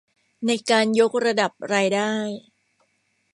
[0.47, 2.13] ในการยกระดับรายได้